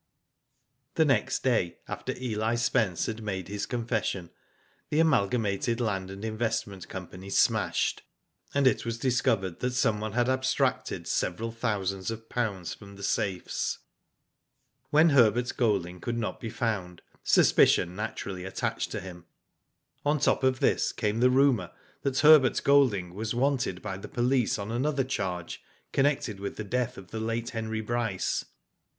[0.95, 4.31] The next day, after Eli Spence had made his confession,
[4.89, 8.01] the Amalgamated Land and Investment Company smashed,
[8.51, 13.77] and it was discovered that someone had abstracted several thousands of pounds from the safes.
[14.89, 19.27] When Herbert Golding could not be found suspicion naturally attached to him.
[20.03, 21.69] On the top of this came the rumour
[22.01, 22.63] that Herbert Digitized byGoogk 256 WHO DID ITf
[23.03, 25.61] Golding was wanted by the police on another charge
[25.91, 28.45] connected with the death of the late Henry Bryce.